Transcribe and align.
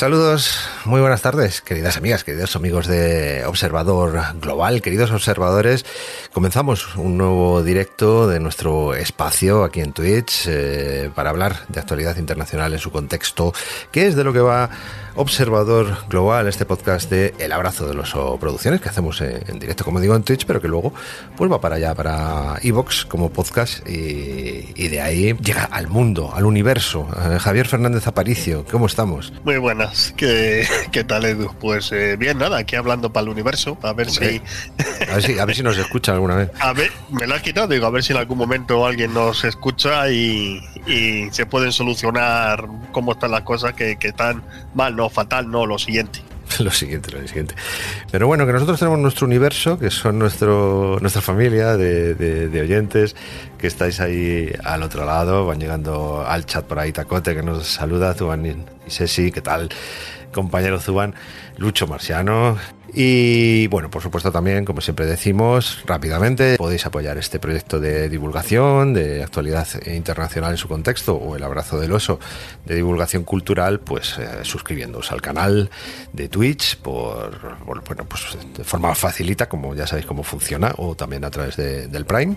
Saludos, 0.00 0.58
muy 0.86 1.02
buenas 1.02 1.20
tardes, 1.20 1.60
queridas 1.60 1.98
amigas, 1.98 2.24
queridos 2.24 2.56
amigos 2.56 2.86
de 2.86 3.44
Observador 3.44 4.18
Global, 4.40 4.80
queridos 4.80 5.10
observadores. 5.10 5.84
Comenzamos 6.32 6.96
un 6.96 7.18
nuevo 7.18 7.62
directo 7.62 8.26
de 8.26 8.40
nuestro 8.40 8.94
espacio 8.94 9.62
aquí 9.62 9.80
en 9.80 9.92
Twitch 9.92 10.46
eh, 10.46 11.10
para 11.14 11.28
hablar 11.28 11.66
de 11.68 11.80
actualidad 11.80 12.16
internacional 12.16 12.72
en 12.72 12.78
su 12.78 12.90
contexto, 12.90 13.52
que 13.92 14.06
es 14.06 14.16
de 14.16 14.24
lo 14.24 14.32
que 14.32 14.40
va 14.40 14.70
Observador 15.16 15.96
Global, 16.08 16.46
este 16.46 16.64
podcast 16.64 17.10
de 17.10 17.34
El 17.38 17.52
Abrazo 17.52 17.86
de 17.86 17.94
los 17.94 18.12
Producciones 18.38 18.80
que 18.80 18.88
hacemos 18.88 19.20
en, 19.20 19.58
directo, 19.58 19.84
como 19.84 20.00
digo, 20.00 20.14
en 20.14 20.22
Twitch, 20.22 20.46
pero 20.46 20.60
que 20.60 20.68
luego 20.68 20.92
pues 21.36 21.50
va 21.50 21.60
para 21.60 21.76
allá, 21.76 21.94
para 21.94 22.56
Evox 22.62 23.04
como 23.06 23.30
podcast 23.30 23.86
y, 23.88 24.88
de 24.88 25.00
ahí 25.00 25.36
llega 25.42 25.64
al 25.64 25.88
mundo, 25.88 26.32
al 26.34 26.44
universo. 26.44 27.08
Eh, 27.16 27.38
Javier 27.38 27.66
Fernández 27.66 28.06
Aparicio, 28.06 28.64
¿cómo 28.70 28.86
estamos? 28.86 29.32
Muy 29.44 29.58
buenas, 29.58 30.14
¿qué, 30.16 30.66
qué 30.92 31.04
tal 31.04 31.24
Edu? 31.24 31.52
Pues 31.58 31.90
eh, 31.92 32.16
bien, 32.16 32.38
nada, 32.38 32.58
aquí 32.58 32.76
hablando 32.76 33.12
para 33.12 33.24
el 33.24 33.30
universo, 33.30 33.78
a 33.82 33.92
ver 33.92 34.10
si... 34.10 34.40
A 35.08 35.14
ver 35.14 35.22
si... 35.22 35.38
A 35.38 35.44
ver 35.44 35.56
si 35.56 35.62
nos 35.62 35.76
escucha 35.76 36.12
alguna 36.12 36.36
vez. 36.36 36.50
A 36.60 36.72
ver, 36.72 36.90
me 37.10 37.26
lo 37.26 37.34
has 37.34 37.42
quitado, 37.42 37.68
digo, 37.68 37.86
a 37.86 37.90
ver 37.90 38.02
si 38.02 38.12
en 38.12 38.18
algún 38.18 38.38
momento 38.38 38.86
alguien 38.86 39.12
nos 39.12 39.44
escucha 39.44 40.10
y, 40.10 40.60
se 41.30 41.46
pueden 41.46 41.72
solucionar 41.72 42.66
cómo 42.92 43.12
están 43.12 43.30
las 43.30 43.42
cosas 43.42 43.74
que, 43.74 43.96
que 43.96 44.08
están 44.08 44.42
mal, 44.74 44.96
no 44.96 44.99
fatal, 45.08 45.50
no, 45.50 45.66
lo 45.66 45.78
siguiente. 45.78 46.20
lo 46.58 46.70
siguiente, 46.70 47.10
lo 47.12 47.26
siguiente. 47.26 47.54
Pero 48.10 48.26
bueno, 48.26 48.46
que 48.46 48.52
nosotros 48.52 48.78
tenemos 48.78 48.98
nuestro 48.98 49.26
universo, 49.26 49.78
que 49.78 49.90
son 49.90 50.18
nuestro, 50.18 50.98
nuestra 51.00 51.22
familia 51.22 51.76
de, 51.76 52.60
oyentes, 52.60 53.14
que 53.58 53.66
estáis 53.66 54.00
ahí 54.00 54.52
al 54.64 54.82
otro 54.82 55.04
lado, 55.04 55.46
van 55.46 55.60
llegando 55.60 56.24
al 56.26 56.46
chat 56.46 56.64
por 56.64 56.78
ahí, 56.78 56.92
Tacote, 56.92 57.34
que 57.34 57.42
nos 57.42 57.66
saluda, 57.66 58.14
Zuban 58.14 58.46
y 58.46 58.90
Sesi, 58.90 59.30
¿qué 59.30 59.40
tal? 59.40 59.68
Compañero 60.32 60.80
Zuban, 60.80 61.14
Lucho 61.56 61.86
Marciano, 61.86 62.56
y 62.92 63.68
bueno, 63.68 63.90
por 63.90 64.02
supuesto 64.02 64.32
también, 64.32 64.64
como 64.64 64.80
siempre 64.80 65.06
decimos, 65.06 65.82
rápidamente 65.86 66.56
podéis 66.56 66.86
apoyar 66.86 67.18
este 67.18 67.38
proyecto 67.38 67.78
de 67.78 68.08
divulgación, 68.08 68.94
de 68.94 69.22
actualidad 69.22 69.68
internacional 69.86 70.52
en 70.52 70.56
su 70.56 70.66
contexto, 70.66 71.14
o 71.14 71.36
el 71.36 71.42
abrazo 71.42 71.78
del 71.78 71.92
oso 71.92 72.18
de 72.64 72.74
divulgación 72.74 73.22
cultural, 73.22 73.80
pues 73.80 74.16
eh, 74.18 74.40
suscribiéndoos 74.42 75.12
al 75.12 75.22
canal 75.22 75.70
de 76.12 76.28
Twitch 76.28 76.78
por, 76.78 77.64
bueno, 77.64 77.82
pues 78.08 78.36
de 78.56 78.64
forma 78.64 78.94
facilita, 78.94 79.48
como 79.48 79.74
ya 79.74 79.86
sabéis 79.86 80.06
cómo 80.06 80.24
funciona, 80.24 80.72
o 80.78 80.96
también 80.96 81.24
a 81.24 81.30
través 81.30 81.56
del 81.56 82.04
Prime. 82.06 82.36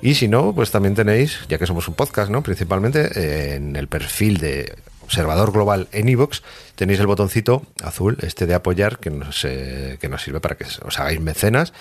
Y 0.00 0.14
si 0.14 0.28
no, 0.28 0.54
pues 0.54 0.70
también 0.70 0.94
tenéis, 0.94 1.40
ya 1.48 1.58
que 1.58 1.66
somos 1.66 1.86
un 1.88 1.94
podcast, 1.94 2.30
¿no? 2.30 2.42
Principalmente 2.42 3.54
en 3.54 3.76
el 3.76 3.88
perfil 3.88 4.38
de 4.38 4.74
observador 5.10 5.50
global 5.50 5.88
en 5.90 6.08
iVoox, 6.08 6.38
tenéis 6.76 7.00
el 7.00 7.08
botoncito 7.08 7.66
azul, 7.82 8.16
este 8.22 8.46
de 8.46 8.54
apoyar, 8.54 8.98
que 9.00 9.10
nos, 9.10 9.44
eh, 9.44 9.98
que 10.00 10.08
nos 10.08 10.22
sirve 10.22 10.38
para 10.38 10.54
que 10.54 10.64
os 10.64 11.00
hagáis 11.00 11.20
mecenas 11.20 11.72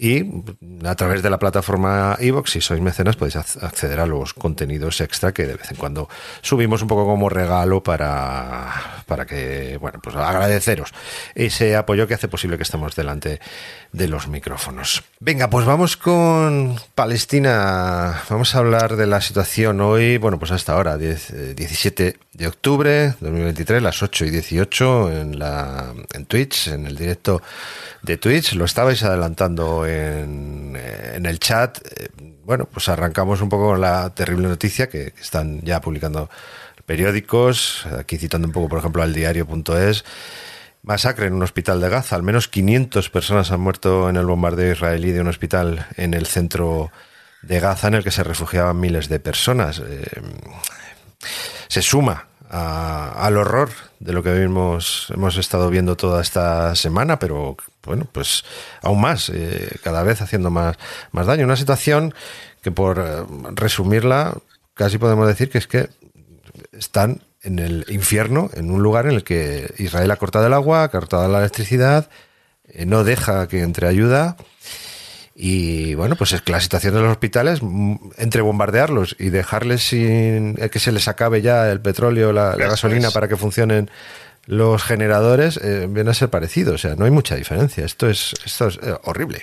y 0.00 0.24
a 0.82 0.94
través 0.94 1.22
de 1.22 1.28
la 1.28 1.38
plataforma 1.38 2.16
iVoox, 2.18 2.50
si 2.50 2.62
sois 2.62 2.80
mecenas, 2.80 3.16
podéis 3.16 3.36
acceder 3.36 4.00
a 4.00 4.06
los 4.06 4.32
contenidos 4.32 5.02
extra 5.02 5.32
que 5.32 5.46
de 5.46 5.56
vez 5.56 5.70
en 5.70 5.76
cuando 5.76 6.08
subimos 6.40 6.80
un 6.80 6.88
poco 6.88 7.04
como 7.04 7.28
regalo 7.28 7.82
para, 7.82 9.04
para 9.04 9.26
que, 9.26 9.76
bueno, 9.78 10.00
pues 10.02 10.16
agradeceros 10.16 10.94
ese 11.34 11.76
apoyo 11.76 12.06
que 12.06 12.14
hace 12.14 12.28
posible 12.28 12.56
que 12.56 12.62
estemos 12.62 12.96
delante 12.96 13.40
de 13.92 14.08
los 14.08 14.26
micrófonos. 14.28 15.02
Venga, 15.18 15.50
pues 15.50 15.66
vamos 15.66 15.98
con 15.98 16.76
Palestina. 16.94 18.22
Vamos 18.30 18.54
a 18.54 18.58
hablar 18.58 18.96
de 18.96 19.06
la 19.06 19.20
situación 19.20 19.82
hoy, 19.82 20.16
bueno, 20.16 20.38
pues 20.38 20.50
hasta 20.50 20.72
ahora, 20.72 20.96
17 20.96 22.06
eh, 22.06 22.16
de 22.32 22.46
octubre 22.46 23.14
2023, 23.20 23.82
las 23.82 24.02
8 24.02 24.24
y 24.24 24.30
18 24.30 25.12
en, 25.12 25.38
la, 25.38 25.92
en 26.14 26.24
Twitch, 26.24 26.68
en 26.68 26.86
el 26.86 26.96
directo 26.96 27.42
de 28.02 28.16
Twitch. 28.16 28.54
Lo 28.54 28.64
estabais 28.64 29.02
adelantando 29.02 29.86
en, 29.90 30.74
eh, 30.76 31.12
en 31.16 31.26
el 31.26 31.38
chat. 31.38 31.78
Eh, 31.78 32.08
bueno, 32.44 32.66
pues 32.66 32.88
arrancamos 32.88 33.40
un 33.40 33.48
poco 33.48 33.66
con 33.66 33.80
la 33.80 34.10
terrible 34.14 34.48
noticia 34.48 34.88
que, 34.88 35.12
están 35.20 35.60
ya 35.62 35.80
publicando 35.80 36.30
periódicos, 36.86 37.86
aquí 37.98 38.18
citando 38.18 38.48
un 38.48 38.52
poco, 38.52 38.68
por 38.68 38.78
ejemplo, 38.78 39.02
al 39.02 39.12
diario.es. 39.12 40.04
Masacre 40.82 41.26
en 41.26 41.34
un 41.34 41.42
hospital 41.42 41.80
de 41.80 41.88
Gaza. 41.88 42.16
Al 42.16 42.22
menos 42.22 42.48
500 42.48 43.10
personas 43.10 43.52
han 43.52 43.60
muerto 43.60 44.08
en 44.08 44.16
el 44.16 44.26
bombardeo 44.26 44.72
israelí 44.72 45.12
de 45.12 45.20
un 45.20 45.28
hospital 45.28 45.86
en 45.96 46.14
el 46.14 46.26
centro 46.26 46.90
de 47.42 47.60
Gaza 47.60 47.88
en 47.88 47.94
el 47.94 48.04
que 48.04 48.10
se 48.10 48.24
refugiaban 48.24 48.80
miles 48.80 49.08
de 49.08 49.20
personas. 49.20 49.80
Eh, 49.86 50.22
se 51.68 51.82
suma 51.82 52.29
al 52.50 53.36
horror 53.36 53.70
de 54.00 54.12
lo 54.12 54.22
que 54.22 54.42
hemos, 54.42 55.08
hemos 55.10 55.36
estado 55.36 55.70
viendo 55.70 55.96
toda 55.96 56.20
esta 56.20 56.74
semana, 56.74 57.18
pero 57.18 57.56
bueno, 57.84 58.06
pues 58.10 58.44
aún 58.82 59.00
más, 59.00 59.30
eh, 59.30 59.76
cada 59.82 60.02
vez 60.02 60.20
haciendo 60.20 60.50
más, 60.50 60.76
más 61.12 61.26
daño. 61.26 61.44
Una 61.44 61.56
situación 61.56 62.12
que 62.62 62.72
por 62.72 62.98
eh, 62.98 63.24
resumirla, 63.54 64.36
casi 64.74 64.98
podemos 64.98 65.28
decir 65.28 65.50
que 65.50 65.58
es 65.58 65.66
que 65.66 65.90
están 66.72 67.22
en 67.42 67.58
el 67.58 67.86
infierno, 67.88 68.50
en 68.54 68.70
un 68.70 68.82
lugar 68.82 69.06
en 69.06 69.12
el 69.12 69.24
que 69.24 69.72
Israel 69.78 70.10
ha 70.10 70.16
cortado 70.16 70.46
el 70.46 70.52
agua, 70.52 70.82
ha 70.82 70.88
cortado 70.90 71.28
la 71.28 71.38
electricidad, 71.38 72.10
eh, 72.64 72.84
no 72.84 73.04
deja 73.04 73.46
que 73.48 73.62
entre 73.62 73.86
ayuda 73.86 74.36
y 75.42 75.94
bueno, 75.94 76.16
pues 76.16 76.32
es 76.32 76.42
que 76.42 76.52
la 76.52 76.60
situación 76.60 76.92
de 76.92 77.00
los 77.00 77.10
hospitales, 77.12 77.60
mm, 77.62 77.94
entre 78.18 78.42
bombardearlos 78.42 79.16
y 79.18 79.30
dejarles 79.30 79.82
sin 79.82 80.56
que 80.56 80.78
se 80.78 80.92
les 80.92 81.08
acabe 81.08 81.40
ya 81.40 81.70
el 81.70 81.80
petróleo, 81.80 82.30
la, 82.32 82.56
gasolina 82.56 83.10
para 83.10 83.26
que 83.26 83.36
funcionen 83.36 83.90
los 84.44 84.82
generadores, 84.82 85.58
eh, 85.62 85.86
viene 85.88 86.10
a 86.10 86.14
ser 86.14 86.28
parecido. 86.28 86.74
O 86.74 86.78
sea, 86.78 86.94
no 86.94 87.06
hay 87.06 87.10
mucha 87.10 87.36
diferencia. 87.36 87.86
Esto 87.86 88.10
es, 88.10 88.34
esto 88.44 88.68
es 88.68 88.78
eh, 88.82 88.94
horrible 89.04 89.42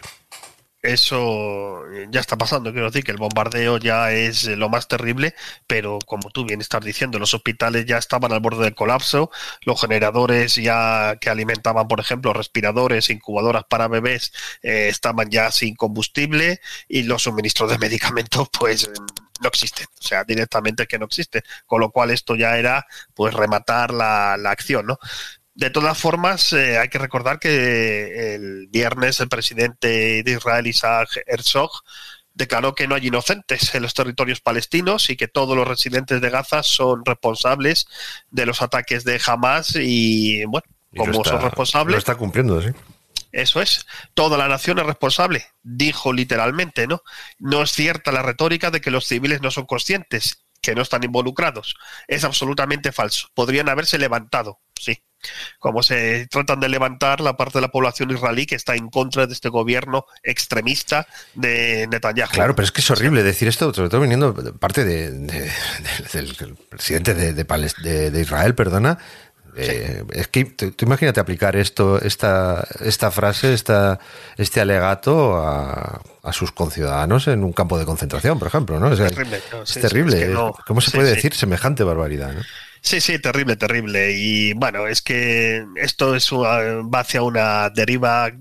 eso 0.87 1.83
ya 2.09 2.19
está 2.19 2.37
pasando. 2.37 2.71
Quiero 2.71 2.87
decir 2.87 3.03
que 3.03 3.11
el 3.11 3.17
bombardeo 3.17 3.77
ya 3.77 4.11
es 4.11 4.43
lo 4.45 4.69
más 4.69 4.87
terrible, 4.87 5.35
pero 5.67 5.99
como 6.05 6.29
tú 6.29 6.45
bien 6.45 6.61
estás 6.61 6.83
diciendo, 6.83 7.19
los 7.19 7.33
hospitales 7.33 7.85
ya 7.85 7.97
estaban 7.97 8.31
al 8.31 8.39
borde 8.39 8.63
del 8.63 8.75
colapso, 8.75 9.29
los 9.63 9.79
generadores 9.79 10.55
ya 10.55 11.17
que 11.19 11.29
alimentaban, 11.29 11.87
por 11.87 11.99
ejemplo, 11.99 12.33
respiradores, 12.33 13.09
incubadoras 13.09 13.63
para 13.65 13.87
bebés, 13.87 14.33
eh, 14.61 14.87
estaban 14.89 15.29
ya 15.29 15.51
sin 15.51 15.75
combustible 15.75 16.61
y 16.87 17.03
los 17.03 17.23
suministros 17.23 17.69
de 17.71 17.77
medicamentos, 17.79 18.49
pues 18.57 18.89
no 19.41 19.49
existen, 19.49 19.85
o 19.99 20.01
sea, 20.01 20.23
directamente 20.23 20.87
que 20.87 20.97
no 20.97 21.05
existen, 21.05 21.43
con 21.65 21.79
lo 21.81 21.91
cual 21.91 22.11
esto 22.11 22.35
ya 22.35 22.57
era 22.57 22.85
pues 23.13 23.33
rematar 23.33 23.93
la, 23.93 24.37
la 24.37 24.51
acción, 24.51 24.87
¿no? 24.87 24.99
De 25.57 25.71
todas 25.71 25.97
formas, 25.97 26.53
eh, 26.53 26.77
hay 26.77 26.87
que 26.87 26.99
recordar 26.99 27.39
que 27.39 28.35
el 28.35 28.67
viernes 28.67 29.19
el 29.21 29.27
presidente 29.27 30.21
de 30.21 30.31
Israel, 30.31 30.67
Isaac 30.67 31.09
Herzog, 31.25 31.71
declaró 32.35 32.75
que 32.75 32.87
no 32.87 32.93
hay 32.93 33.07
inocentes 33.07 33.73
en 33.73 33.81
los 33.81 33.95
territorios 33.95 34.39
palestinos 34.39 35.09
y 35.09 35.17
que 35.17 35.27
todos 35.27 35.57
los 35.57 35.67
residentes 35.67 36.21
de 36.21 36.29
Gaza 36.29 36.61
son 36.61 37.03
responsables 37.03 37.87
de 38.29 38.45
los 38.45 38.61
ataques 38.61 39.03
de 39.03 39.19
Hamas 39.25 39.75
y, 39.75 40.45
bueno, 40.45 40.67
como 40.95 41.23
son 41.23 41.41
responsables... 41.41 41.93
Lo 41.93 41.97
está 41.97 42.13
cumpliendo, 42.13 42.61
sí. 42.61 42.69
Eso 43.31 43.59
es. 43.59 43.87
Toda 44.13 44.37
la 44.37 44.47
nación 44.47 44.77
es 44.77 44.85
responsable, 44.85 45.47
dijo 45.63 46.13
literalmente, 46.13 46.85
¿no? 46.85 47.01
No 47.39 47.63
es 47.63 47.71
cierta 47.71 48.11
la 48.11 48.21
retórica 48.21 48.69
de 48.69 48.79
que 48.79 48.91
los 48.91 49.07
civiles 49.07 49.41
no 49.41 49.49
son 49.49 49.65
conscientes, 49.65 50.45
que 50.61 50.75
no 50.75 50.83
están 50.83 51.03
involucrados. 51.03 51.73
Es 52.07 52.23
absolutamente 52.25 52.91
falso. 52.91 53.29
Podrían 53.33 53.69
haberse 53.69 53.97
levantado, 53.97 54.59
sí 54.79 55.01
como 55.59 55.83
se 55.83 56.27
tratan 56.27 56.59
de 56.59 56.69
levantar 56.69 57.21
la 57.21 57.37
parte 57.37 57.57
de 57.57 57.61
la 57.61 57.69
población 57.69 58.11
israelí 58.11 58.45
que 58.45 58.55
está 58.55 58.75
en 58.75 58.89
contra 58.89 59.27
de 59.27 59.33
este 59.33 59.49
gobierno 59.49 60.05
extremista 60.23 61.07
de 61.33 61.87
Netanyahu. 61.89 62.31
Claro, 62.31 62.55
pero 62.55 62.65
es 62.65 62.71
que 62.71 62.81
es 62.81 62.91
horrible 62.91 63.23
decir 63.23 63.47
esto, 63.47 63.73
sobre 63.73 63.89
todo 63.89 64.01
viniendo 64.01 64.33
de 64.33 64.53
parte 64.53 64.83
de, 64.85 65.11
del 65.11 66.57
presidente 66.69 67.13
de, 67.13 68.21
Israel, 68.21 68.55
perdona. 68.55 68.97
Eh, 69.59 70.03
es 70.13 70.27
que 70.27 70.45
tú, 70.45 70.71
imagínate 70.81 71.19
aplicar 71.19 71.55
esto, 71.55 71.99
esta, 71.99 72.67
esta 72.79 73.09
frase, 73.09 73.53
esta, 73.53 73.99
este 74.37 74.61
alegato 74.61 75.37
a, 75.37 76.01
sus 76.31 76.51
conciudadanos 76.51 77.27
en 77.29 77.43
un 77.43 77.53
campo 77.53 77.79
de 77.79 77.85
concentración, 77.85 78.37
por 78.37 78.49
ejemplo, 78.49 78.79
¿no? 78.79 78.91
Es, 78.91 78.99
terrible. 78.99 79.41
Es, 79.63 79.73
terrible. 79.73 80.35
¿Cómo 80.67 80.81
se 80.81 80.91
puede 80.91 81.15
decir 81.15 81.33
semejante 81.33 81.83
barbaridad? 81.83 82.33
¿no? 82.33 82.41
Sí, 82.81 83.01
sí, 83.01 83.19
terrible, 83.19 83.55
terrible. 83.55 84.11
Y 84.13 84.53
bueno, 84.53 84.87
es 84.87 85.01
que 85.01 85.65
esto 85.75 86.15
es 86.15 86.31
va 86.31 86.99
hacia 86.99 87.21
una 87.23 87.69
deriva. 87.69 88.31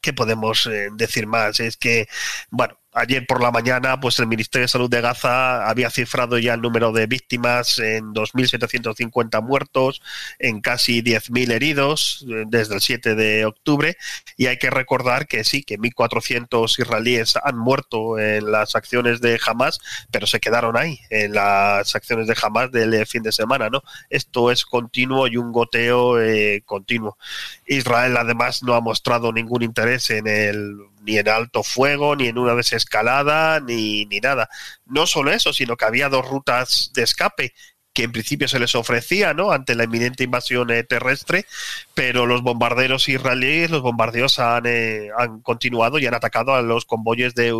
¿Qué 0.00 0.12
podemos 0.12 0.66
eh, 0.66 0.88
decir 0.96 1.26
más? 1.26 1.60
Es 1.60 1.76
que, 1.76 2.06
bueno, 2.50 2.78
Ayer 2.96 3.26
por 3.26 3.42
la 3.42 3.50
mañana, 3.50 3.98
pues 3.98 4.20
el 4.20 4.28
Ministerio 4.28 4.64
de 4.66 4.68
Salud 4.68 4.88
de 4.88 5.00
Gaza 5.00 5.68
había 5.68 5.90
cifrado 5.90 6.38
ya 6.38 6.54
el 6.54 6.60
número 6.60 6.92
de 6.92 7.08
víctimas 7.08 7.80
en 7.80 8.14
2.750 8.14 9.42
muertos, 9.42 10.00
en 10.38 10.60
casi 10.60 11.02
10.000 11.02 11.50
heridos 11.50 12.24
eh, 12.30 12.44
desde 12.46 12.76
el 12.76 12.80
7 12.80 13.16
de 13.16 13.46
octubre. 13.46 13.96
Y 14.36 14.46
hay 14.46 14.58
que 14.58 14.70
recordar 14.70 15.26
que 15.26 15.42
sí, 15.42 15.64
que 15.64 15.76
1.400 15.76 16.78
israelíes 16.78 17.34
han 17.42 17.58
muerto 17.58 18.20
en 18.20 18.52
las 18.52 18.76
acciones 18.76 19.20
de 19.20 19.40
Hamas, 19.44 19.80
pero 20.12 20.28
se 20.28 20.38
quedaron 20.38 20.76
ahí, 20.76 21.00
en 21.10 21.34
las 21.34 21.96
acciones 21.96 22.28
de 22.28 22.36
Hamas 22.40 22.70
del 22.70 23.04
fin 23.08 23.24
de 23.24 23.32
semana. 23.32 23.70
¿no? 23.70 23.82
Esto 24.08 24.52
es 24.52 24.64
continuo 24.64 25.26
y 25.26 25.36
un 25.36 25.50
goteo 25.50 26.20
eh, 26.20 26.62
continuo. 26.64 27.18
Israel 27.66 28.16
además 28.16 28.62
no 28.62 28.74
ha 28.74 28.80
mostrado 28.80 29.32
ningún 29.32 29.64
interés 29.64 30.10
en 30.10 30.28
el 30.28 30.76
ni 31.04 31.18
en 31.18 31.28
alto 31.28 31.62
fuego, 31.62 32.16
ni 32.16 32.28
en 32.28 32.38
una 32.38 32.54
desescalada, 32.54 33.60
ni, 33.60 34.06
ni 34.06 34.20
nada. 34.20 34.48
No 34.86 35.06
solo 35.06 35.30
eso, 35.30 35.52
sino 35.52 35.76
que 35.76 35.84
había 35.84 36.08
dos 36.08 36.26
rutas 36.26 36.90
de 36.94 37.02
escape 37.02 37.52
que 37.94 38.02
en 38.02 38.12
principio 38.12 38.48
se 38.48 38.58
les 38.58 38.74
ofrecía 38.74 39.34
¿no? 39.34 39.52
ante 39.52 39.76
la 39.76 39.84
inminente 39.84 40.24
invasión 40.24 40.68
eh, 40.70 40.82
terrestre, 40.82 41.46
pero 41.94 42.26
los 42.26 42.42
bombarderos 42.42 43.08
israelíes, 43.08 43.70
los 43.70 43.82
bombardeos 43.82 44.40
han, 44.40 44.66
eh, 44.66 45.10
han 45.16 45.40
continuado 45.40 45.98
y 46.00 46.06
han 46.06 46.14
atacado 46.14 46.54
a 46.54 46.62
los 46.62 46.86
convoyes 46.86 47.36
de, 47.36 47.52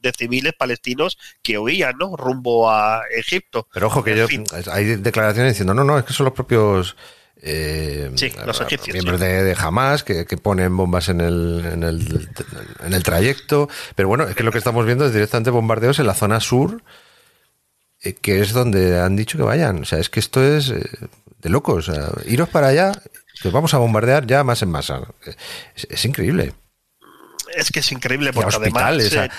de, 0.00 0.12
civiles 0.16 0.54
palestinos 0.58 1.18
que 1.42 1.58
huían 1.58 1.96
¿no? 1.98 2.16
rumbo 2.16 2.70
a 2.70 3.02
Egipto. 3.14 3.68
Pero 3.74 3.88
ojo 3.88 4.02
que 4.02 4.16
yo, 4.16 4.26
hay 4.70 4.96
declaraciones 4.96 5.52
diciendo, 5.52 5.74
no, 5.74 5.84
no, 5.84 5.98
es 5.98 6.06
que 6.06 6.14
son 6.14 6.24
los 6.24 6.34
propios 6.34 6.96
eh, 7.42 8.10
los 8.46 8.62
miembros 8.92 9.18
de, 9.18 9.56
Hamas 9.58 10.04
que, 10.04 10.24
ponen 10.40 10.76
bombas 10.76 11.08
en 11.08 11.20
el, 11.20 11.64
en, 11.72 11.82
el, 11.82 12.28
en 12.84 12.92
el 12.92 13.02
trayecto. 13.02 13.68
Pero 13.96 14.08
bueno, 14.08 14.24
es 14.24 14.36
que 14.36 14.44
lo 14.44 14.52
que 14.52 14.58
estamos 14.58 14.86
viendo 14.86 15.06
es 15.06 15.12
directamente 15.12 15.50
bombardeos 15.50 15.98
en 15.98 16.06
la 16.06 16.14
zona 16.14 16.40
sur, 16.40 16.82
eh, 18.00 18.14
que 18.14 18.40
es 18.40 18.52
donde 18.52 19.00
han 19.00 19.16
dicho 19.16 19.36
que 19.36 19.44
vayan. 19.44 19.82
O 19.82 19.84
sea, 19.84 19.98
es 19.98 20.08
que 20.08 20.20
esto 20.20 20.42
es 20.42 20.70
eh, 20.70 20.88
de 21.40 21.48
locos. 21.50 21.90
iros 22.26 22.48
para 22.48 22.68
allá, 22.68 22.92
que 23.42 23.50
vamos 23.50 23.74
a 23.74 23.78
bombardear 23.78 24.26
ya 24.26 24.44
más 24.44 24.62
en 24.62 24.70
masa. 24.70 25.02
es 25.74 26.04
increíble 26.04 26.54
es 27.54 27.70
que 27.70 27.80
es 27.80 27.92
increíble 27.92 28.32
porque 28.32 28.56
además 28.56 28.82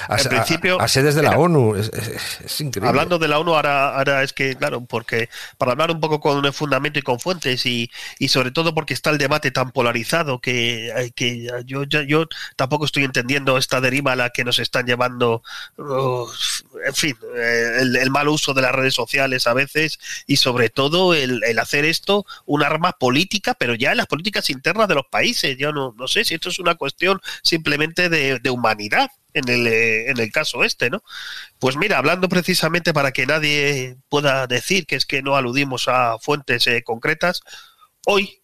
a, 0.08 0.18
en 0.18 0.30
principio 0.30 0.80
a, 0.80 0.88
sedes 0.88 1.16
de 1.16 1.24
la 1.24 1.38
ONU 1.38 1.76
es, 1.76 2.62
increíble. 2.62 2.90
hablando 2.90 3.20
de 3.20 3.28
la 3.28 3.40
ONU 3.40 3.56
ahora, 3.56 3.96
ahora 3.96 4.24
es 4.24 4.34
que 4.34 4.56
claro 4.56 4.86
porque 4.86 5.30
para 5.58 5.72
hablar 5.72 5.92
un 5.92 6.00
poco 6.00 6.20
con 6.20 6.44
un 6.44 6.54
fundamento 6.54 7.00
y 7.00 7.02
con 7.02 7.20
fuentes 7.20 7.66
y, 7.66 7.90
y 8.20 8.28
sobre 8.28 8.52
todo 8.52 8.74
porque 8.74 8.94
está 8.94 9.10
el 9.10 9.18
debate 9.18 9.52
tan 9.52 9.72
polarizado 9.72 10.40
que, 10.40 11.12
que 11.16 11.48
yo, 11.66 11.84
yo, 11.84 12.26
tampoco 12.56 12.86
estoy 12.86 13.04
entendiendo 13.04 13.58
esta 13.58 13.82
deriva 13.82 14.14
a 14.14 14.16
la 14.16 14.30
que 14.30 14.44
nos 14.44 14.60
están 14.60 14.86
llevando 14.86 15.44
en 15.78 16.94
fin 16.94 17.16
el, 17.36 17.96
el, 17.96 18.10
mal 18.10 18.28
uso 18.28 18.54
de 18.54 18.62
las 18.62 18.72
redes 18.72 18.94
sociales 18.94 19.48
a 19.48 19.54
veces 19.54 20.00
y 20.28 20.38
sobre 20.38 20.70
todo 20.70 21.14
el, 21.14 21.44
el, 21.44 21.60
hacer 21.60 21.86
esto 21.86 22.26
un 22.46 22.64
arma 22.64 22.94
política 22.94 23.54
pero 23.54 23.76
ya 23.76 23.92
en 23.92 23.98
las 23.98 24.08
políticas 24.08 24.50
internas 24.50 24.88
de 24.88 24.96
los 24.96 25.06
países. 25.06 25.58
Yo 25.58 25.72
no, 25.72 25.94
no 25.98 26.08
sé 26.08 26.24
si 26.24 26.36
esto 26.36 26.50
es 26.50 26.60
una 26.60 26.76
cuestión 26.76 27.22
simplemente 27.42 28.03
de, 28.10 28.50
humanidad 28.50 29.10
en 29.34 29.50
el, 29.50 29.68
eh, 29.68 30.10
en 30.10 30.20
el 30.20 30.32
caso 30.32 30.64
este, 30.64 30.90
¿no? 30.90 31.04
Pues 31.60 31.76
mira, 31.78 31.98
hablando 31.98 32.30
precisamente 32.30 32.94
para 32.94 33.12
que 33.12 33.26
nadie 33.26 33.98
pueda 34.10 34.48
decir 34.48 34.86
que 34.86 34.96
es 34.96 35.06
que 35.06 35.22
no 35.22 35.36
aludimos 35.36 35.88
a 35.88 36.18
fuentes 36.20 36.68
eh, 36.68 36.84
concretas, 36.84 37.42
hoy, 38.06 38.42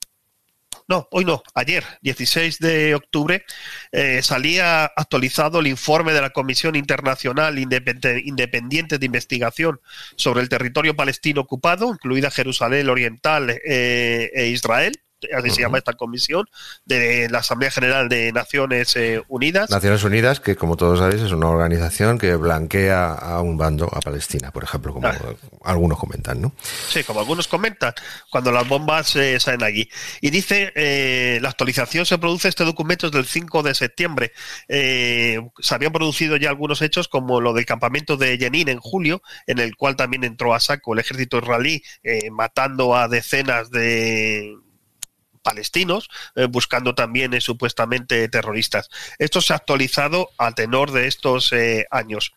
no, 0.87 1.07
hoy 1.11 1.25
no, 1.25 1.43
ayer, 1.53 1.83
16 2.01 2.59
de 2.59 2.95
octubre, 2.95 3.45
eh, 3.91 4.21
salía 4.23 4.85
actualizado 4.85 5.59
el 5.59 5.67
informe 5.67 6.13
de 6.13 6.21
la 6.21 6.31
Comisión 6.31 6.75
Internacional 6.75 7.59
Independiente 7.59 8.97
de 8.97 9.05
Investigación 9.05 9.79
sobre 10.15 10.41
el 10.41 10.49
territorio 10.49 10.95
palestino 10.95 11.41
ocupado, 11.41 11.89
incluida 11.89 12.31
Jerusalén 12.31 12.89
Oriental 12.89 13.49
e 13.63 14.49
Israel, 14.51 14.93
así 15.35 15.49
se 15.49 15.61
llama 15.61 15.77
esta 15.77 15.93
comisión, 15.93 16.47
de 16.85 17.27
la 17.29 17.39
Asamblea 17.39 17.71
General 17.71 18.09
de 18.09 18.31
Naciones 18.31 18.95
eh, 18.95 19.21
Unidas. 19.27 19.69
Naciones 19.69 20.03
Unidas, 20.03 20.39
que 20.39 20.55
como 20.55 20.77
todos 20.77 20.99
sabéis 20.99 21.21
es 21.21 21.31
una 21.31 21.49
organización 21.49 22.17
que 22.17 22.35
blanquea 22.35 23.13
a 23.13 23.41
un 23.41 23.57
bando, 23.57 23.89
a 23.93 23.99
Palestina, 23.99 24.51
por 24.51 24.63
ejemplo, 24.63 24.93
como 24.93 25.09
algunos 25.63 25.99
comentan, 25.99 26.41
¿no? 26.41 26.53
Sí, 26.89 27.03
como 27.03 27.19
algunos 27.19 27.47
comentan, 27.47 27.93
cuando 28.29 28.51
las 28.51 28.67
bombas 28.67 29.15
eh, 29.15 29.39
salen 29.39 29.63
allí. 29.63 29.89
Y 30.21 30.29
dice, 30.29 30.71
eh, 30.75 31.39
la 31.41 31.49
actualización 31.49 32.05
se 32.05 32.17
produce, 32.17 32.47
este 32.47 32.63
documento 32.63 33.07
es 33.07 33.11
del 33.11 33.25
5 33.25 33.63
de 33.63 33.75
septiembre. 33.75 34.31
se 34.67 35.75
habían 35.75 35.91
producido 35.91 36.37
ya 36.37 36.49
algunos 36.49 36.81
hechos, 36.81 37.07
como 37.07 37.41
lo 37.41 37.53
del 37.53 37.65
campamento 37.65 38.17
de 38.17 38.37
Jenin 38.37 38.69
en 38.69 38.79
julio, 38.79 39.21
en 39.47 39.59
el 39.59 39.75
cual 39.75 39.95
también 39.95 40.23
entró 40.23 40.53
a 40.53 40.59
saco 40.59 40.93
el 40.93 40.99
ejército 40.99 41.37
israelí, 41.39 41.83
matando 42.31 42.95
a 42.95 43.07
decenas 43.07 43.69
de 43.69 44.55
palestinos, 45.41 46.09
eh, 46.35 46.45
buscando 46.45 46.95
también 46.95 47.33
eh, 47.33 47.41
supuestamente 47.41 48.27
terroristas. 48.29 48.89
Esto 49.17 49.41
se 49.41 49.53
ha 49.53 49.57
actualizado 49.57 50.29
a 50.37 50.53
tenor 50.53 50.91
de 50.91 51.07
estos 51.07 51.51
eh, 51.53 51.85
años, 51.91 52.33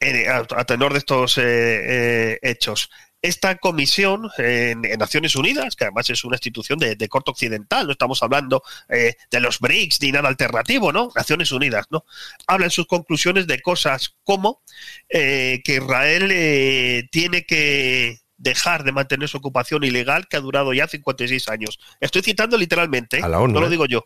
a, 0.00 0.64
tenor 0.64 0.92
de 0.92 0.98
estos 0.98 1.38
hechos 1.38 2.90
esta 3.22 3.54
comisión 3.54 4.28
en, 4.36 4.82
Naciones 4.98 5.34
Unidas, 5.34 5.76
que 5.76 5.84
además 5.84 6.10
es 6.10 6.24
una 6.24 6.36
institución 6.36 6.78
de, 6.78 7.08
corte 7.08 7.30
occidental, 7.30 7.86
no 7.86 7.92
estamos 7.92 8.22
hablando 8.22 8.62
de 8.86 9.40
los 9.40 9.60
BRICS 9.60 10.02
ni 10.02 10.12
nada 10.12 10.28
alternativo, 10.28 10.92
¿no? 10.92 11.10
Naciones 11.16 11.50
Unidas, 11.50 11.86
¿no? 11.88 12.04
Habla 12.46 12.66
en 12.66 12.70
sus 12.70 12.86
conclusiones 12.86 13.46
de 13.46 13.62
cosas 13.62 14.14
como 14.24 14.60
que 15.08 15.62
Israel 15.64 17.08
tiene 17.10 17.46
que 17.46 18.23
dejar 18.44 18.84
de 18.84 18.92
mantener 18.92 19.28
su 19.28 19.38
ocupación 19.38 19.82
ilegal 19.82 20.28
que 20.28 20.36
ha 20.36 20.40
durado 20.40 20.72
ya 20.72 20.86
56 20.86 21.48
años. 21.48 21.80
Estoy 22.00 22.22
citando 22.22 22.56
literalmente, 22.56 23.20
no 23.20 23.48
lo 23.48 23.66
¿eh? 23.66 23.70
digo 23.70 23.86
yo. 23.86 24.04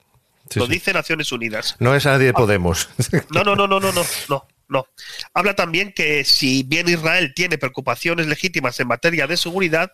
lo 0.55 0.67
dice 0.67 0.95
Naciones 0.95 1.31
Unidas. 1.31 1.77
No 1.81 1.95
es 1.95 2.07
nadie 2.07 2.27
de 2.27 2.31
ah. 2.31 2.35
Podemos. 2.35 2.89
No, 3.31 3.45
no, 3.45 3.55
no, 3.55 3.67
no, 3.67 3.81
no, 3.81 3.93
no, 3.93 4.05
no, 4.29 4.47
no. 4.69 4.87
Habla 5.35 5.55
también 5.55 5.93
que 5.93 6.25
si 6.25 6.63
bien 6.63 6.89
Israel 6.89 7.33
tiene 7.35 7.59
preocupaciones 7.59 8.27
legítimas 8.27 8.81
en 8.81 8.89
materia 8.89 9.27
de 9.27 9.37
seguridad, 9.37 9.93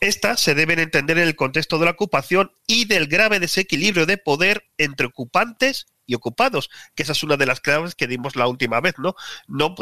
estas 0.00 0.40
se 0.40 0.54
deben 0.54 0.78
entender 0.78 1.18
en 1.18 1.26
el 1.26 1.36
contexto 1.36 1.78
de 1.78 1.86
la 1.86 1.92
ocupación 1.92 2.52
y 2.66 2.84
del 2.84 3.06
grave 3.06 3.40
desequilibrio 3.40 4.06
de 4.06 4.18
poder 4.18 4.68
entre 4.76 5.06
ocupantes 5.06 5.86
y 6.06 6.14
ocupados, 6.14 6.68
que 6.94 7.02
esa 7.02 7.12
es 7.12 7.22
una 7.22 7.38
de 7.38 7.46
las 7.46 7.60
claves 7.60 7.94
que 7.94 8.06
dimos 8.06 8.36
la 8.36 8.46
última 8.46 8.80
vez, 8.80 8.94
¿no? 8.98 9.16
no 9.48 9.74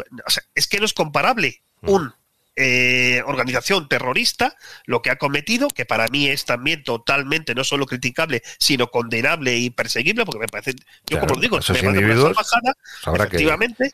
es 0.55 0.67
que 0.67 0.79
no 0.79 0.85
es 0.85 0.93
comparable 0.93 1.63
mm. 1.81 1.89
un 1.89 2.13
eh, 2.55 3.21
organización 3.25 3.87
terrorista 3.87 4.55
lo 4.85 5.01
que 5.01 5.09
ha 5.09 5.17
cometido, 5.17 5.67
que 5.69 5.85
para 5.85 6.07
mí 6.07 6.27
es 6.27 6.45
también 6.45 6.83
totalmente 6.83 7.55
no 7.55 7.63
solo 7.63 7.85
criticable, 7.85 8.43
sino 8.59 8.87
condenable 8.87 9.57
y 9.57 9.69
perseguible, 9.69 10.25
porque 10.25 10.39
me 10.39 10.47
parece, 10.47 10.73
yo 11.07 11.19
como 11.19 11.39
digo, 11.39 11.57
me 11.57 11.63
parece 11.63 11.87
una 11.87 12.15
salvajada, 12.15 12.77
efectivamente, 13.15 13.93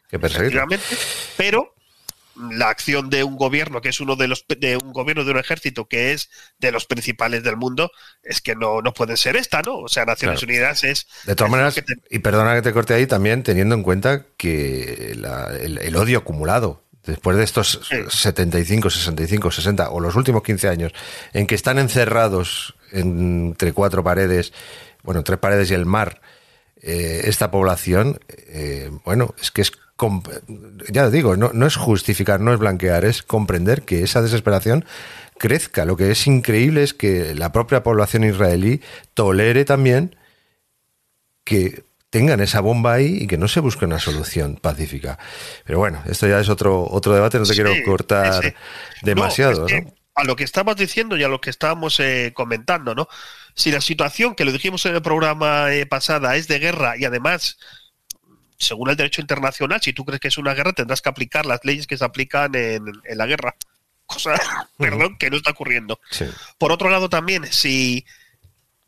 pero 1.38 1.74
la 2.52 2.70
acción 2.70 3.10
de 3.10 3.24
un 3.24 3.36
gobierno 3.36 3.82
que 3.82 3.90
es 3.90 4.00
uno 4.00 4.16
de 4.16 4.28
los 4.28 4.46
de 4.48 4.78
un 4.78 4.94
gobierno 4.94 5.26
de 5.26 5.32
un 5.32 5.38
ejército 5.38 5.88
que 5.88 6.14
es 6.14 6.30
de 6.58 6.72
los 6.72 6.86
principales 6.86 7.44
del 7.44 7.58
mundo 7.58 7.92
es 8.24 8.42
que 8.42 8.56
no, 8.56 8.82
no 8.82 8.94
puede 8.94 9.18
ser 9.18 9.36
esta, 9.36 9.62
¿no? 9.62 9.78
O 9.80 9.88
sea, 9.90 10.06
Naciones 10.06 10.42
Unidas 10.44 10.84
es 10.84 11.08
de 11.26 11.36
todas 11.36 11.52
maneras 11.52 11.76
y 12.10 12.20
perdona 12.20 12.56
que 12.56 12.62
te 12.62 12.74
corte 12.74 12.94
ahí 12.94 13.08
también 13.08 13.44
teniendo 13.44 13.76
en 13.76 13.84
cuenta 13.84 14.26
que 14.38 15.12
el, 15.12 15.96
odio 15.96 16.20
acumulado 16.20 16.84
después 17.10 17.38
de 17.38 17.44
estos 17.44 17.82
75, 18.10 18.90
65, 18.90 19.52
60 19.52 19.90
o 19.90 20.00
los 20.00 20.16
últimos 20.16 20.44
15 20.44 20.70
años, 20.70 20.94
en 21.34 21.48
que 21.48 21.56
están 21.56 21.80
encerrados 21.80 22.76
entre 22.92 23.74
cuatro 23.74 24.04
paredes, 24.04 24.54
bueno, 25.04 25.24
tres 25.24 25.40
paredes 25.40 25.72
y 25.72 25.74
el 25.74 25.86
mar, 25.86 26.22
eh, 26.82 27.22
esta 27.26 27.52
población, 27.52 28.20
eh, 28.30 28.90
bueno, 29.04 29.34
es 29.42 29.52
que 29.52 29.62
es, 29.62 29.72
ya 30.90 31.10
digo, 31.10 31.36
no, 31.36 31.52
no 31.54 31.68
es 31.68 31.76
justificar, 31.76 32.40
no 32.40 32.54
es 32.54 32.60
blanquear, 32.60 33.04
es 33.04 33.22
comprender 33.22 33.82
que 33.82 34.04
esa 34.04 34.22
desesperación 34.22 34.86
crezca. 35.38 35.86
Lo 35.86 35.98
que 35.98 36.12
es 36.12 36.26
increíble 36.28 36.84
es 36.84 36.94
que 36.94 37.36
la 37.36 37.52
propia 37.52 37.84
población 37.84 38.24
israelí 38.24 38.82
tolere 39.14 39.66
también 39.66 40.16
que 41.44 41.84
tengan 42.10 42.40
esa 42.40 42.62
bomba 42.62 42.94
ahí 42.94 43.20
y 43.22 43.28
que 43.28 43.38
no 43.38 43.48
se 43.48 43.60
busque 43.60 43.86
una 43.86 44.00
solución 44.00 44.56
pacífica. 44.56 45.20
Pero 45.66 45.80
bueno, 45.80 46.02
esto 46.08 46.28
ya 46.28 46.40
es 46.40 46.50
otro, 46.50 46.88
otro 46.90 47.14
debate, 47.14 47.40
no 47.40 47.46
te 47.46 47.54
quiero 47.54 47.72
cortar 47.86 48.56
demasiado. 49.02 49.68
A 50.16 50.24
lo 50.24 50.36
que 50.36 50.44
estabas 50.44 50.76
diciendo 50.76 51.16
y 51.16 51.24
a 51.24 51.30
lo 51.30 51.40
que 51.40 51.50
estábamos 51.50 52.00
eh, 52.00 52.34
comentando, 52.36 52.94
¿no? 52.94 53.08
Si 53.56 53.72
la 53.72 53.80
situación, 53.80 54.36
que 54.36 54.44
lo 54.44 54.52
dijimos 54.52 54.86
en 54.86 54.96
el 54.96 55.02
programa 55.02 55.74
eh, 55.74 55.86
pasada, 55.86 56.36
es 56.36 56.48
de 56.48 56.60
guerra 56.60 56.98
y 56.98 57.06
además 57.06 57.58
según 58.58 58.90
el 58.90 58.98
derecho 58.98 59.22
internacional, 59.22 59.80
si 59.82 59.94
tú 59.94 60.04
crees 60.04 60.20
que 60.20 60.28
es 60.28 60.38
una 60.38 60.54
guerra, 60.54 60.74
tendrás 60.74 61.02
que 61.02 61.08
aplicar 61.08 61.46
las 61.46 61.64
leyes 61.64 61.88
que 61.88 61.98
se 61.98 62.04
aplican 62.04 62.54
en, 62.56 62.84
en 63.06 63.18
la 63.18 63.26
guerra. 63.26 63.56
cosa, 64.10 64.36
perdón, 64.78 65.18
que 65.18 65.30
no 65.30 65.38
está 65.38 65.52
ocurriendo. 65.52 66.00
Por 66.58 66.72
otro 66.72 66.90
lado, 66.90 67.10
también, 67.10 67.46
si 67.52 68.06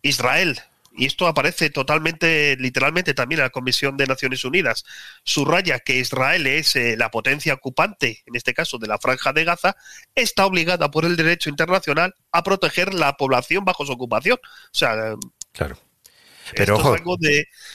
Israel, 0.01 0.59
y 0.93 1.05
esto 1.05 1.27
aparece 1.27 1.69
totalmente, 1.69 2.57
literalmente 2.57 3.13
también 3.13 3.39
en 3.39 3.45
la 3.45 3.49
Comisión 3.49 3.97
de 3.97 4.07
Naciones 4.07 4.43
Unidas, 4.43 4.83
subraya 5.23 5.79
que 5.79 5.97
Israel 5.97 6.47
es 6.47 6.75
eh, 6.75 6.95
la 6.97 7.11
potencia 7.11 7.53
ocupante, 7.53 8.23
en 8.25 8.35
este 8.35 8.53
caso 8.53 8.77
de 8.77 8.87
la 8.87 8.97
Franja 8.97 9.33
de 9.33 9.45
Gaza, 9.45 9.75
está 10.15 10.45
obligada 10.45 10.91
por 10.91 11.05
el 11.05 11.15
derecho 11.15 11.49
internacional 11.49 12.13
a 12.31 12.43
proteger 12.43 12.93
la 12.93 13.13
población 13.17 13.63
bajo 13.63 13.85
su 13.85 13.93
ocupación. 13.93 14.37
O 14.43 14.77
sea, 14.77 15.15
claro. 15.53 15.77
Pero 16.55 16.75
ojo, 16.75 16.95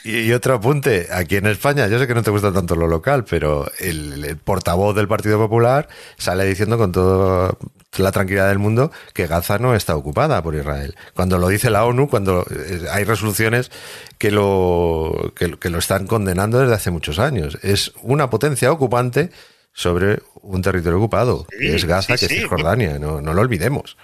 y, 0.05 0.33
otro 0.33 0.55
apunte, 0.55 1.09
aquí 1.11 1.37
en 1.37 1.47
España, 1.47 1.87
yo 1.87 1.99
sé 1.99 2.07
que 2.07 2.15
no 2.15 2.23
te 2.23 2.31
gusta 2.31 2.53
tanto 2.53 2.77
lo 2.77 2.89
local, 2.89 3.25
pero 3.25 3.71
el, 3.79 4.37
portavoz 4.45 4.95
del 4.95 5.09
Partido 5.09 5.39
Popular 5.39 5.89
sale 6.19 6.45
diciendo 6.45 6.77
con 6.77 6.93
toda 6.93 7.57
la 7.99 8.13
tranquilidad 8.13 8.49
del 8.49 8.59
mundo 8.59 8.91
que 9.13 9.27
Gaza 9.27 9.59
no 9.59 9.75
está 9.75 9.97
ocupada 9.97 10.43
por 10.43 10.55
Israel. 10.55 10.95
Cuando 11.15 11.39
lo 11.39 11.49
dice 11.49 11.71
la 11.71 11.85
ONU, 11.85 12.09
cuando 12.09 12.47
eh, 12.51 12.87
hay 12.93 13.05
resoluciones 13.05 13.71
que 14.19 14.31
lo, 14.31 15.33
que, 15.35 15.71
lo 15.71 15.79
están 15.79 16.07
condenando 16.07 16.59
desde 16.59 16.75
hace 16.75 16.91
muchos 16.91 17.19
años. 17.19 17.59
Es 17.63 17.93
una 18.03 18.31
potencia 18.31 18.73
ocupante 18.73 19.31
sobre 19.73 20.23
un 20.43 20.63
territorio 20.63 20.99
ocupado, 20.99 21.47
que 21.47 21.75
es 21.75 21.85
Gaza, 21.85 22.17
que 22.17 22.27
es 22.27 22.47
Jordania, 22.47 22.99
no, 22.99 23.21
no 23.21 23.35
lo 23.35 23.43
olvidemos. 23.43 23.97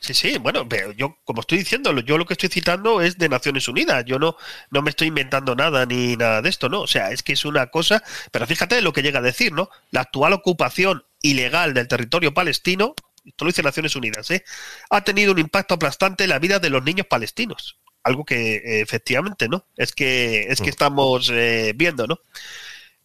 Sí, 0.00 0.14
sí, 0.14 0.38
bueno, 0.38 0.68
pero 0.68 0.92
yo, 0.92 1.18
como 1.24 1.40
estoy 1.40 1.58
diciendo, 1.58 1.92
yo 2.00 2.18
lo 2.18 2.24
que 2.24 2.34
estoy 2.34 2.48
citando 2.48 3.00
es 3.00 3.18
de 3.18 3.28
Naciones 3.28 3.66
Unidas. 3.66 4.04
Yo 4.04 4.18
no, 4.18 4.36
no 4.70 4.80
me 4.80 4.90
estoy 4.90 5.08
inventando 5.08 5.56
nada 5.56 5.86
ni 5.86 6.16
nada 6.16 6.40
de 6.40 6.48
esto, 6.48 6.68
¿no? 6.68 6.82
O 6.82 6.86
sea, 6.86 7.10
es 7.10 7.22
que 7.22 7.32
es 7.32 7.44
una 7.44 7.66
cosa. 7.66 8.02
Pero 8.30 8.46
fíjate 8.46 8.80
lo 8.80 8.92
que 8.92 9.02
llega 9.02 9.18
a 9.18 9.22
decir, 9.22 9.52
¿no? 9.52 9.70
La 9.90 10.02
actual 10.02 10.32
ocupación 10.34 11.04
ilegal 11.20 11.74
del 11.74 11.88
territorio 11.88 12.32
palestino, 12.32 12.94
esto 13.28 13.44
lo 13.44 13.50
dice 13.50 13.62
Naciones 13.62 13.96
Unidas, 13.96 14.30
¿eh? 14.30 14.44
Ha 14.90 15.02
tenido 15.02 15.32
un 15.32 15.38
impacto 15.38 15.74
aplastante 15.74 16.24
en 16.24 16.30
la 16.30 16.38
vida 16.38 16.58
de 16.58 16.70
los 16.70 16.82
niños 16.82 17.06
palestinos. 17.06 17.78
Algo 18.02 18.24
que 18.24 18.56
eh, 18.56 18.80
efectivamente, 18.80 19.48
¿no? 19.48 19.66
Es 19.76 19.92
que, 19.92 20.46
es 20.48 20.58
que 20.60 20.66
mm. 20.66 20.70
estamos 20.70 21.30
eh, 21.32 21.72
viendo, 21.76 22.06
¿no? 22.06 22.18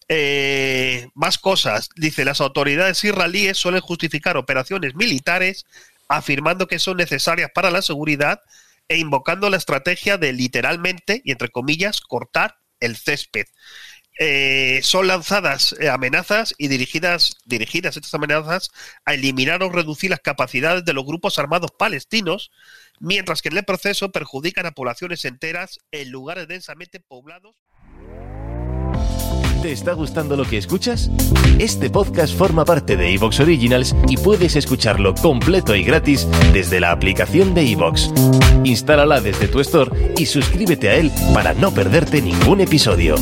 Eh, 0.07 1.07
más 1.13 1.37
cosas. 1.37 1.89
Dice, 1.95 2.25
las 2.25 2.41
autoridades 2.41 3.03
israelíes 3.03 3.57
suelen 3.57 3.81
justificar 3.81 4.37
operaciones 4.37 4.95
militares 4.95 5.65
afirmando 6.07 6.67
que 6.67 6.79
son 6.79 6.97
necesarias 6.97 7.49
para 7.53 7.71
la 7.71 7.81
seguridad 7.81 8.41
e 8.87 8.97
invocando 8.97 9.49
la 9.49 9.57
estrategia 9.57 10.17
de 10.17 10.33
literalmente, 10.33 11.21
y 11.23 11.31
entre 11.31 11.49
comillas, 11.49 12.01
cortar 12.01 12.57
el 12.79 12.97
césped. 12.97 13.45
Eh, 14.19 14.79
son 14.83 15.07
lanzadas 15.07 15.75
eh, 15.79 15.89
amenazas 15.89 16.53
y 16.59 16.67
dirigidas, 16.67 17.37
dirigidas 17.45 17.97
estas 17.97 18.13
amenazas 18.13 18.69
a 19.05 19.15
eliminar 19.15 19.63
o 19.63 19.69
reducir 19.69 20.11
las 20.11 20.19
capacidades 20.19 20.85
de 20.85 20.93
los 20.93 21.03
grupos 21.03 21.39
armados 21.39 21.71
palestinos, 21.71 22.51
mientras 22.99 23.41
que 23.41 23.49
en 23.49 23.57
el 23.57 23.65
proceso 23.65 24.11
perjudican 24.11 24.67
a 24.67 24.71
poblaciones 24.71 25.25
enteras 25.25 25.79
en 25.91 26.11
lugares 26.11 26.47
densamente 26.47 26.99
poblados. 26.99 27.55
¿Te 29.63 29.71
está 29.71 29.93
gustando 29.93 30.35
lo 30.35 30.43
que 30.43 30.57
escuchas? 30.57 31.09
Este 31.57 31.89
podcast 31.89 32.37
forma 32.37 32.65
parte 32.65 32.97
de 32.97 33.13
Evox 33.13 33.39
Originals 33.39 33.95
y 34.09 34.17
puedes 34.17 34.57
escucharlo 34.57 35.15
completo 35.15 35.73
y 35.73 35.85
gratis 35.85 36.27
desde 36.51 36.81
la 36.81 36.91
aplicación 36.91 37.53
de 37.53 37.71
Evox. 37.71 38.11
Instálala 38.65 39.21
desde 39.21 39.47
tu 39.47 39.61
store 39.61 40.13
y 40.17 40.25
suscríbete 40.25 40.89
a 40.89 40.95
él 40.95 41.13
para 41.33 41.53
no 41.53 41.73
perderte 41.73 42.21
ningún 42.21 42.59
episodio. 42.59 43.15